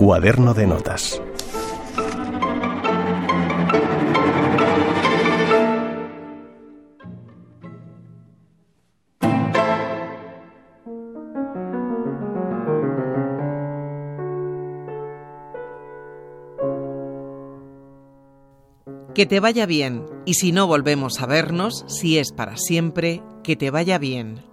Cuaderno 0.00 0.54
de 0.54 0.66
notas. 0.66 1.20
Que 19.14 19.26
te 19.26 19.38
vaya 19.38 19.66
bien, 19.66 20.06
y 20.24 20.32
si 20.32 20.50
no 20.52 20.66
volvemos 20.66 21.20
a 21.20 21.26
vernos, 21.26 21.84
si 21.88 22.16
es 22.16 22.32
para 22.32 22.56
siempre, 22.56 23.20
que 23.44 23.54
te 23.54 23.70
vaya 23.70 23.98
bien. 23.98 24.49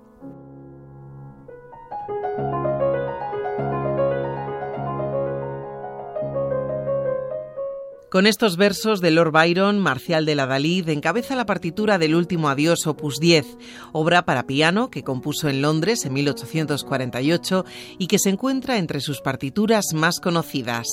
Con 8.10 8.26
estos 8.26 8.56
versos 8.56 9.02
de 9.02 9.12
Lord 9.12 9.34
Byron, 9.34 9.80
Marcial 9.80 10.26
de 10.26 10.36
la 10.36 10.46
Dalid 10.46 10.88
encabeza 10.88 11.36
la 11.36 11.46
partitura 11.46 11.98
del 11.98 12.16
último 12.16 12.48
adiós 12.48 12.88
opus 12.88 13.20
10, 13.20 13.58
obra 13.92 14.24
para 14.24 14.48
piano 14.48 14.90
que 14.90 15.04
compuso 15.04 15.50
en 15.50 15.62
Londres 15.62 16.06
en 16.06 16.14
1848 16.14 17.66
y 18.00 18.08
que 18.08 18.18
se 18.18 18.30
encuentra 18.30 18.78
entre 18.78 19.02
sus 19.02 19.20
partituras 19.20 19.88
más 19.94 20.22
conocidas. 20.22 20.88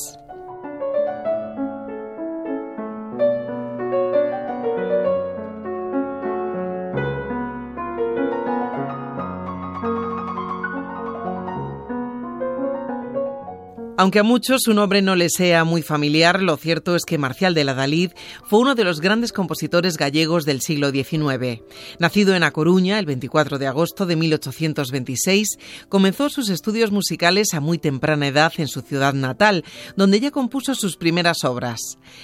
Aunque 14.04 14.18
a 14.18 14.22
muchos 14.22 14.60
su 14.64 14.74
nombre 14.74 15.00
no 15.00 15.16
le 15.16 15.30
sea 15.30 15.64
muy 15.64 15.80
familiar, 15.80 16.42
lo 16.42 16.58
cierto 16.58 16.94
es 16.94 17.06
que 17.06 17.16
Marcial 17.16 17.54
de 17.54 17.64
la 17.64 17.72
Dalid 17.72 18.10
fue 18.44 18.58
uno 18.58 18.74
de 18.74 18.84
los 18.84 19.00
grandes 19.00 19.32
compositores 19.32 19.96
gallegos 19.96 20.44
del 20.44 20.60
siglo 20.60 20.90
XIX. 20.90 21.62
Nacido 21.98 22.34
en 22.34 22.42
A 22.42 22.50
Coruña 22.50 22.98
el 22.98 23.06
24 23.06 23.56
de 23.56 23.66
agosto 23.66 24.04
de 24.04 24.16
1826, 24.16 25.56
comenzó 25.88 26.28
sus 26.28 26.50
estudios 26.50 26.90
musicales 26.90 27.54
a 27.54 27.60
muy 27.60 27.78
temprana 27.78 28.28
edad 28.28 28.52
en 28.58 28.68
su 28.68 28.82
ciudad 28.82 29.14
natal, 29.14 29.64
donde 29.96 30.20
ya 30.20 30.30
compuso 30.30 30.74
sus 30.74 30.98
primeras 30.98 31.42
obras. 31.42 31.80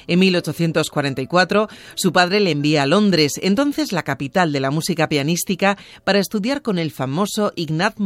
En 0.07 0.19
1844, 0.19 1.69
su 1.95 2.13
padre 2.13 2.41
le 2.41 2.51
envía 2.51 2.83
a 2.83 2.87
Londres, 2.87 3.41
entonces 3.41 3.93
la 3.93 4.03
capital 4.03 4.53
de 4.53 4.61
la 4.61 4.71
música 4.71 5.09
pianística, 5.09 5.79
para 6.05 6.19
estudiar 6.19 6.61
con 6.61 6.79
el 6.79 6.91
famoso 6.91 7.55
Ignat 7.57 7.99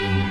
Bye. 0.00 0.29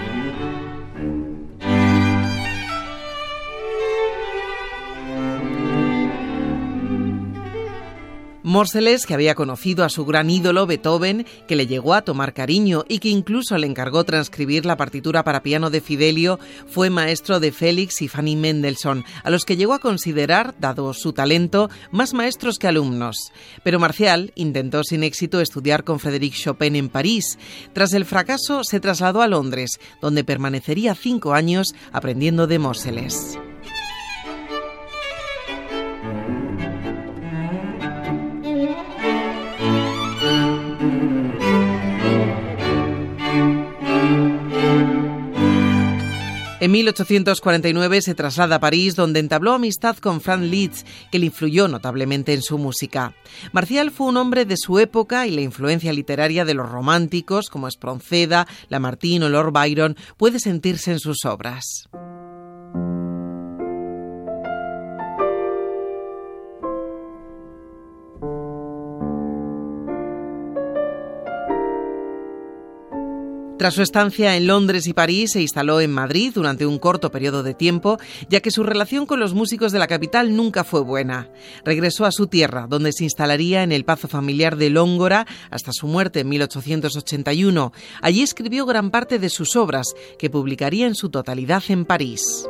Morseles, 8.49 9.05
que 9.05 9.13
había 9.13 9.35
conocido 9.35 9.85
a 9.85 9.89
su 9.89 10.05
gran 10.05 10.27
ídolo 10.31 10.65
Beethoven, 10.65 11.23
que 11.47 11.55
le 11.55 11.67
llegó 11.67 11.93
a 11.93 12.01
tomar 12.01 12.33
cariño 12.33 12.83
y 12.89 12.97
que 12.97 13.09
incluso 13.09 13.55
le 13.59 13.67
encargó 13.67 14.03
transcribir 14.05 14.65
la 14.65 14.75
partitura 14.75 15.23
para 15.23 15.43
piano 15.43 15.69
de 15.69 15.81
Fidelio, 15.81 16.39
fue 16.67 16.89
maestro 16.89 17.39
de 17.39 17.51
Félix 17.51 18.01
y 18.01 18.07
Fanny 18.07 18.35
Mendelssohn, 18.35 19.05
a 19.23 19.29
los 19.29 19.45
que 19.45 19.55
llegó 19.55 19.75
a 19.75 19.79
considerar, 19.79 20.55
dado 20.59 20.95
su 20.95 21.13
talento, 21.13 21.69
más 21.91 22.15
maestros 22.15 22.57
que 22.57 22.67
alumnos. 22.67 23.31
Pero 23.63 23.79
Marcial 23.79 24.31
intentó 24.33 24.83
sin 24.83 25.03
éxito 25.03 25.41
estudiar 25.41 25.83
con 25.83 25.99
Frédéric 25.99 26.33
Chopin 26.33 26.75
en 26.75 26.89
París. 26.89 27.37
Tras 27.73 27.93
el 27.93 28.03
fracaso, 28.03 28.63
se 28.63 28.79
trasladó 28.79 29.21
a 29.21 29.27
Londres, 29.27 29.79
donde 30.01 30.23
permanecería 30.23 30.95
cinco 30.95 31.35
años 31.35 31.75
aprendiendo 31.93 32.47
de 32.47 32.57
Morseles. 32.57 33.37
En 46.69 46.73
1849 46.73 48.03
se 48.03 48.13
traslada 48.13 48.57
a 48.57 48.59
París, 48.59 48.95
donde 48.95 49.19
entabló 49.19 49.53
amistad 49.53 49.97
con 49.97 50.21
Franz 50.21 50.43
Liszt, 50.43 50.85
que 51.11 51.17
le 51.17 51.25
influyó 51.25 51.67
notablemente 51.67 52.31
en 52.31 52.43
su 52.43 52.59
música. 52.59 53.15
Marcial 53.53 53.89
fue 53.89 54.05
un 54.05 54.17
hombre 54.17 54.45
de 54.45 54.55
su 54.55 54.77
época 54.77 55.25
y 55.25 55.31
la 55.31 55.41
influencia 55.41 55.91
literaria 55.91 56.45
de 56.45 56.53
los 56.53 56.69
románticos, 56.69 57.49
como 57.49 57.67
Espronceda, 57.67 58.45
Lamartine 58.67 59.25
o 59.25 59.29
Lord 59.29 59.51
Byron, 59.51 59.97
puede 60.15 60.39
sentirse 60.39 60.91
en 60.91 60.99
sus 60.99 61.25
obras. 61.25 61.89
Tras 73.59 73.73
su 73.73 73.81
estancia 73.81 74.37
en 74.37 74.47
Londres 74.47 74.87
y 74.87 74.93
París, 74.93 75.31
se 75.33 75.41
instaló 75.41 75.81
en 75.81 75.91
Madrid 75.91 76.31
durante 76.33 76.65
un 76.65 76.79
corto 76.79 77.11
periodo 77.11 77.43
de 77.43 77.53
tiempo, 77.53 77.97
ya 78.29 78.39
que 78.39 78.51
su 78.51 78.63
relación 78.63 79.05
con 79.05 79.19
los 79.19 79.33
músicos 79.33 79.73
de 79.73 79.79
la 79.79 79.87
capital 79.87 80.33
nunca 80.33 80.63
fue 80.63 80.79
buena. 80.79 81.27
Regresó 81.65 82.05
a 82.05 82.13
su 82.13 82.27
tierra, 82.27 82.67
donde 82.69 82.93
se 82.93 83.03
instalaría 83.03 83.61
en 83.63 83.73
el 83.73 83.83
pazo 83.83 84.07
familiar 84.07 84.55
de 84.55 84.69
Lóngora 84.69 85.27
hasta 85.51 85.73
su 85.73 85.87
muerte 85.87 86.21
en 86.21 86.29
1881. 86.29 87.73
Allí 88.01 88.21
escribió 88.21 88.65
gran 88.65 88.91
parte 88.91 89.19
de 89.19 89.27
sus 89.27 89.57
obras, 89.57 89.87
que 90.17 90.29
publicaría 90.29 90.87
en 90.87 90.95
su 90.95 91.09
totalidad 91.09 91.61
en 91.67 91.83
París. 91.83 92.47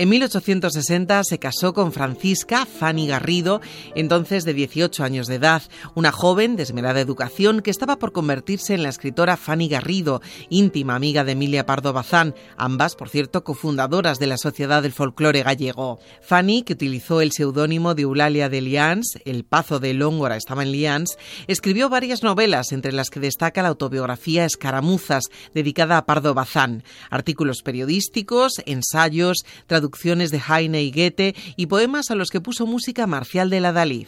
En 0.00 0.10
1860 0.10 1.24
se 1.24 1.40
casó 1.40 1.74
con 1.74 1.90
Francisca 1.90 2.66
Fanny 2.66 3.08
Garrido, 3.08 3.60
entonces 3.96 4.44
de 4.44 4.54
18 4.54 5.02
años 5.02 5.26
de 5.26 5.34
edad, 5.34 5.60
una 5.96 6.12
joven 6.12 6.54
de 6.54 6.62
esmerada 6.62 7.00
educación 7.00 7.62
que 7.62 7.72
estaba 7.72 7.98
por 7.98 8.12
convertirse 8.12 8.74
en 8.74 8.84
la 8.84 8.90
escritora 8.90 9.36
Fanny 9.36 9.66
Garrido, 9.66 10.22
íntima 10.50 10.94
amiga 10.94 11.24
de 11.24 11.32
Emilia 11.32 11.66
Pardo 11.66 11.92
Bazán, 11.92 12.36
ambas, 12.56 12.94
por 12.94 13.08
cierto, 13.08 13.42
cofundadoras 13.42 14.20
de 14.20 14.28
la 14.28 14.38
Sociedad 14.38 14.84
del 14.84 14.92
Folclore 14.92 15.42
Gallego. 15.42 15.98
Fanny, 16.22 16.62
que 16.62 16.74
utilizó 16.74 17.20
el 17.20 17.32
seudónimo 17.32 17.96
de 17.96 18.02
Eulalia 18.02 18.48
de 18.48 18.60
Lians, 18.60 19.18
El 19.24 19.44
Pazo 19.44 19.80
de 19.80 19.94
Lóngora 19.94 20.36
estaba 20.36 20.62
en 20.62 20.70
Lians, 20.70 21.18
escribió 21.48 21.88
varias 21.88 22.22
novelas, 22.22 22.70
entre 22.70 22.92
las 22.92 23.10
que 23.10 23.18
destaca 23.18 23.62
la 23.62 23.70
autobiografía 23.70 24.44
Escaramuzas, 24.44 25.24
dedicada 25.54 25.98
a 25.98 26.06
Pardo 26.06 26.34
Bazán, 26.34 26.84
artículos 27.10 27.62
periodísticos, 27.62 28.62
ensayos, 28.64 29.38
traducciones 29.66 29.87
de 30.30 30.40
Heine 30.40 30.82
y 30.82 30.90
Goethe 30.90 31.34
y 31.56 31.66
poemas 31.66 32.10
a 32.10 32.14
los 32.14 32.30
que 32.30 32.40
puso 32.40 32.66
música 32.66 33.06
Marcial 33.06 33.50
de 33.50 33.60
la 33.60 33.72
Dalí. 33.72 34.06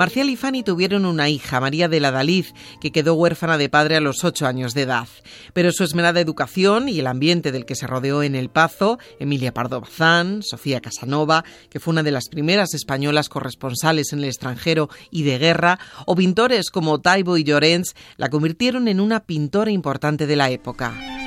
Marcial 0.00 0.30
y 0.30 0.36
Fanny 0.36 0.62
tuvieron 0.62 1.04
una 1.04 1.28
hija, 1.28 1.60
María 1.60 1.86
de 1.86 2.00
la 2.00 2.10
Dalid, 2.10 2.46
que 2.80 2.90
quedó 2.90 3.12
huérfana 3.12 3.58
de 3.58 3.68
padre 3.68 3.96
a 3.96 4.00
los 4.00 4.24
ocho 4.24 4.46
años 4.46 4.72
de 4.72 4.80
edad. 4.80 5.06
Pero 5.52 5.72
su 5.72 5.84
esmerada 5.84 6.20
educación 6.20 6.88
y 6.88 7.00
el 7.00 7.06
ambiente 7.06 7.52
del 7.52 7.66
que 7.66 7.74
se 7.74 7.86
rodeó 7.86 8.22
en 8.22 8.34
El 8.34 8.48
Pazo, 8.48 8.98
Emilia 9.18 9.52
Pardo 9.52 9.78
Bazán, 9.82 10.42
Sofía 10.42 10.80
Casanova, 10.80 11.44
que 11.68 11.80
fue 11.80 11.92
una 11.92 12.02
de 12.02 12.12
las 12.12 12.30
primeras 12.30 12.72
españolas 12.72 13.28
corresponsales 13.28 14.14
en 14.14 14.20
el 14.20 14.24
extranjero 14.24 14.88
y 15.10 15.24
de 15.24 15.36
guerra, 15.36 15.78
o 16.06 16.16
pintores 16.16 16.70
como 16.70 17.02
Taibo 17.02 17.36
y 17.36 17.44
Llorens, 17.44 17.94
la 18.16 18.30
convirtieron 18.30 18.88
en 18.88 19.00
una 19.00 19.20
pintora 19.20 19.70
importante 19.70 20.26
de 20.26 20.36
la 20.36 20.48
época. 20.48 21.19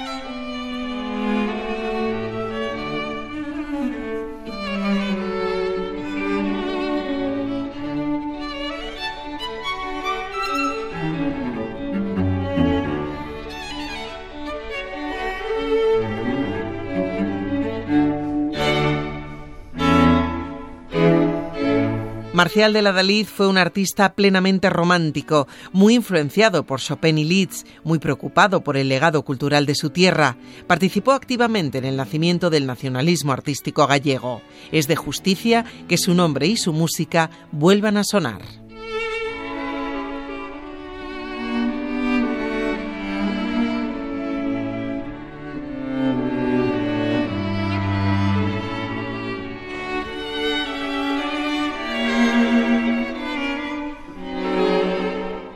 Marcial 22.34 22.74
de 22.74 22.82
la 22.82 22.92
Dalí 22.92 23.26
fue 23.26 23.48
un 23.48 23.60
artista 23.60 24.16
plenamente 24.16 24.68
romántico, 24.72 25.48
muy 25.72 25.94
influenciado 25.94 26.66
por 26.66 26.80
Chopin 26.80 27.20
y 27.20 27.24
Liszt, 27.24 27.68
muy 27.84 28.00
preocupado 28.00 28.64
por 28.64 28.76
el 28.76 28.90
legado 28.90 29.24
cultural 29.24 29.68
de 29.68 29.76
su 29.76 29.92
tierra. 29.92 30.36
Participó 30.66 31.12
activamente 31.12 31.78
en 31.78 31.86
el 31.86 31.96
nacimiento 31.96 32.50
del 32.50 32.66
nacionalismo 32.66 33.34
artístico 33.34 33.86
gallego. 33.86 34.42
Es 34.72 34.88
de 34.88 34.96
justicia 34.96 35.64
que 35.88 36.00
su 36.00 36.16
nombre 36.16 36.48
y 36.48 36.58
su 36.58 36.74
música 36.74 37.30
vuelvan 37.52 37.98
a 37.98 38.04
sonar. 38.04 38.63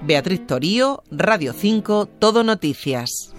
Beatriz 0.08 0.48
Torío, 0.48 1.04
Radio 1.12 1.52
5, 1.52 2.06
Todo 2.18 2.42
Noticias. 2.42 3.34